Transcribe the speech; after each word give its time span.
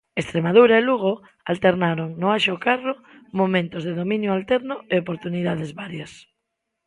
Estremadura 0.23 0.75
e 0.77 0.85
Lugo 0.87 1.13
alternaron 1.51 2.09
no 2.21 2.27
Anxo 2.37 2.55
Carro 2.67 2.93
momentos 3.39 3.81
de 3.87 3.93
dominio 4.01 4.29
alterno 4.37 4.75
e 4.93 4.95
oportunidades 5.03 5.69
varias. 5.81 6.11